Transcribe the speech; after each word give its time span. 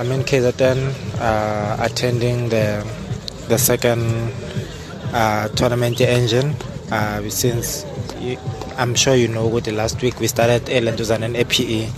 I'm 0.00 0.10
in 0.12 0.22
KZN 0.22 1.20
uh, 1.20 1.76
attending 1.78 2.48
the 2.48 2.88
the 3.48 3.58
second 3.58 4.32
uh, 5.12 5.48
tournament 5.48 6.00
Engen 6.00 6.54
uh, 6.90 7.28
since 7.28 7.84
you, 8.18 8.38
I'm 8.78 8.94
sure 8.94 9.14
you 9.14 9.28
know 9.28 9.46
with 9.46 9.64
the 9.64 9.72
last 9.72 10.00
week 10.00 10.18
we 10.18 10.26
started 10.26 10.64
Elenduzan 10.72 11.20
and 11.20 11.36
APE 11.36 11.92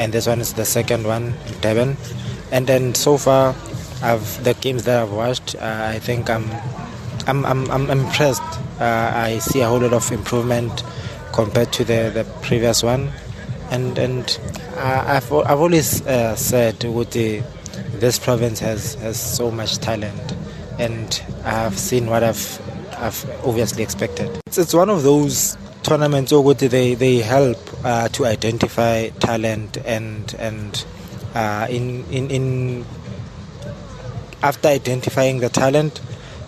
and 0.00 0.12
this 0.12 0.26
one 0.26 0.40
is 0.40 0.54
the 0.54 0.64
second 0.64 1.06
one 1.06 1.34
Devon 1.60 1.96
and 2.50 2.66
then 2.66 2.96
so 2.96 3.16
far 3.16 3.54
I've 4.02 4.42
the 4.42 4.54
games 4.54 4.82
that 4.86 5.00
I've 5.00 5.12
watched 5.12 5.54
uh, 5.54 5.92
I 5.94 6.00
think 6.00 6.28
I'm 6.28 6.50
I'm, 7.28 7.46
I'm, 7.46 7.70
I'm 7.70 7.90
impressed. 7.90 8.42
Uh, 8.80 9.12
I 9.14 9.38
see 9.38 9.60
a 9.60 9.68
whole 9.68 9.78
lot 9.78 9.92
of 9.92 10.10
improvement 10.10 10.82
compared 11.32 11.72
to 11.74 11.84
the, 11.84 12.10
the 12.12 12.24
previous 12.42 12.82
one 12.82 13.12
and 13.70 13.98
and 13.98 14.38
I've 14.76 15.32
I've 15.32 15.60
always 15.60 16.06
uh, 16.06 16.36
said 16.36 16.84
the 17.10 17.42
this 17.94 18.18
province 18.18 18.60
has 18.60 18.94
has 18.96 19.20
so 19.20 19.50
much 19.50 19.78
talent, 19.78 20.34
and 20.78 21.22
I've 21.44 21.78
seen 21.78 22.06
what 22.06 22.22
I've 22.22 22.60
I've 22.98 23.24
obviously 23.44 23.82
expected. 23.82 24.30
It's, 24.46 24.58
it's 24.58 24.74
one 24.74 24.90
of 24.90 25.02
those 25.02 25.56
tournaments 25.82 26.32
what 26.42 26.58
they 26.58 26.94
they 26.94 27.18
help 27.18 27.58
uh, 27.84 28.08
to 28.08 28.26
identify 28.26 29.08
talent 29.20 29.78
and 29.84 30.34
and 30.38 30.84
uh, 31.34 31.66
in 31.70 32.04
in 32.10 32.30
in 32.30 32.84
after 34.42 34.68
identifying 34.68 35.40
the 35.40 35.48
talent. 35.48 36.00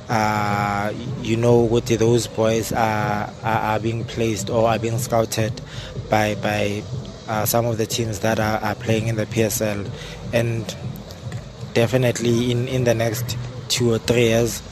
Uh, 0.08 0.90
you 1.20 1.36
know 1.36 1.58
what 1.58 1.84
those 1.84 2.26
boys 2.28 2.72
are, 2.72 3.30
are, 3.42 3.58
are 3.58 3.78
being 3.78 4.04
placed 4.04 4.48
or 4.48 4.66
are 4.66 4.78
being 4.78 4.96
scouted 4.96 5.60
by 6.08 6.34
by 6.36 6.82
uh, 7.28 7.44
some 7.44 7.66
of 7.66 7.76
the 7.78 7.86
teams 7.86 8.20
that 8.20 8.40
are, 8.40 8.58
are, 8.58 8.74
playing 8.74 9.06
in 9.06 9.16
the 9.16 9.26
PSL, 9.26 9.88
and 10.32 10.74
definitely 11.74 12.50
in, 12.50 12.66
in 12.68 12.84
the 12.84 12.94
next 12.94 13.36
two 13.68 13.92
or 13.92 13.98
three 13.98 14.28
years, 14.28 14.62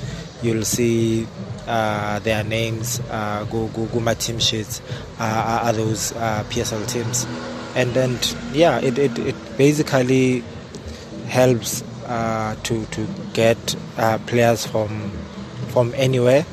you'll 0.43 0.65
see 0.65 1.27
uh, 1.67 2.19
their 2.21 2.43
names 2.45 3.01
uh, 3.11 3.45
go, 3.51 3.67
go, 3.69 3.85
go 3.87 4.01
my 4.01 4.15
team 4.15 4.39
sheets 4.39 4.81
uh, 5.19 5.61
are 5.65 5.73
those 5.73 6.13
uh, 6.13 6.45
PSL 6.49 6.89
teams, 6.89 7.27
and 7.75 7.93
then 7.93 8.19
yeah, 8.53 8.79
it, 8.81 8.99
it, 8.99 9.19
it 9.19 9.59
basically 9.59 10.43
helps 11.27 11.83
uh, 12.07 12.57
to 12.63 12.87
to 12.87 13.07
get 13.35 13.77
uh, 13.99 14.17
players 14.27 14.65
from 14.65 15.11
from 15.69 15.93
anywhere 15.97 16.47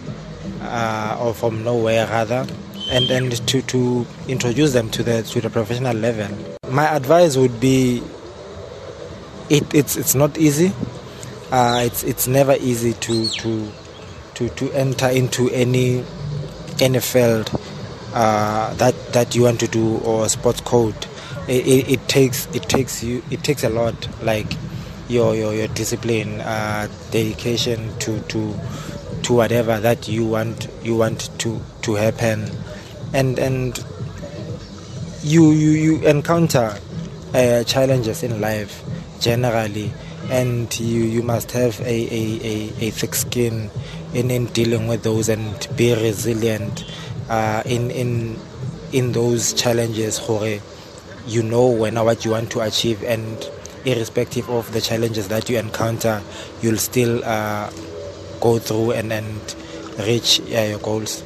or 1.20 1.34
from 1.34 1.64
nowhere 1.64 2.08
rather 2.08 2.48
and, 2.94 3.10
and 3.10 3.48
to, 3.48 3.62
to 3.64 4.06
introduce 4.28 4.74
them 4.74 4.88
to 4.92 5.02
the 5.02 5.24
to 5.24 5.42
the 5.42 5.50
professional 5.50 5.96
level. 5.96 6.30
My 6.70 6.96
advice 6.96 7.36
would 7.36 7.60
be 7.60 8.04
it, 9.50 9.74
it's 9.74 9.98
it's 9.98 10.14
not 10.14 10.38
easy. 10.38 10.72
Uh, 11.52 11.82
it's 11.86 12.04
it's 12.04 12.28
never 12.28 12.54
easy 12.60 12.94
to 12.94 13.28
to 13.30 13.72
to, 14.36 14.50
to 14.50 14.72
enter 14.74 15.08
into 15.08 15.50
any 15.50 16.04
any 16.80 17.00
field 17.00 17.50
uh, 18.14 18.74
that 18.76 18.96
that 19.14 19.36
you 19.36 19.44
want 19.44 19.60
to 19.62 19.68
do 19.68 19.98
or 20.00 20.30
sports 20.30 20.62
code. 20.62 20.96
It, 21.48 21.68
it, 21.68 21.92
it, 21.92 22.08
takes 22.08 22.46
it 22.56 22.64
takes 22.64 23.04
you 23.04 23.22
it 23.30 23.44
takes 23.44 23.64
a 23.64 23.70
lot 23.70 24.08
like 24.24 24.48
your 25.10 25.36
your, 25.36 25.54
your 25.54 25.68
discipline, 25.70 26.40
uh, 26.42 26.88
dedication 27.12 27.98
to 28.00 28.22
to 28.22 28.54
to 29.24 29.34
whatever 29.34 29.80
that 29.80 30.08
you 30.08 30.26
want 30.26 30.70
you 30.84 30.96
want 30.96 31.30
to 31.40 31.60
to 31.82 31.96
happen 31.96 32.50
and 33.14 33.40
and 33.40 33.84
you 35.24 35.52
you, 35.52 35.70
you 35.72 36.08
encounter 36.08 36.78
uh, 37.34 37.64
challenges 37.64 38.24
in 38.24 38.42
life 38.42 38.84
generally 39.20 39.92
and 40.30 40.80
you 40.80 41.04
you 41.04 41.22
must 41.22 41.52
have 41.52 41.80
a, 41.82 41.86
a, 41.86 42.40
a, 42.44 42.88
a 42.88 42.90
thick 42.92 43.16
skin 43.16 43.70
in, 44.14 44.32
in 44.32 44.46
dealing 44.48 44.88
with 44.88 45.04
those 45.04 45.30
and 45.30 45.68
be 45.76 45.94
resilient 45.94 46.86
uh, 47.30 47.64
in 47.66 47.92
in 47.92 48.38
in 48.92 49.12
those 49.12 49.54
challenges 49.54 50.18
Jorge. 50.18 50.62
you 51.28 51.42
know 51.44 51.68
when 51.68 51.96
what 51.96 52.26
you 52.26 52.32
want 52.32 52.52
to 52.52 52.62
achieve 52.62 53.04
and 53.04 53.50
irrespective 53.86 54.50
of 54.50 54.72
the 54.72 54.82
challenges 54.82 55.28
that 55.28 55.50
you 55.50 55.58
encounter 55.58 56.22
you'll 56.62 56.78
still 56.78 57.24
uh, 57.24 57.70
go 58.40 58.60
through 58.60 58.92
and, 58.92 59.12
and 59.12 59.56
reach 60.00 60.40
uh, 60.54 60.62
your 60.62 60.80
goals 60.80 61.24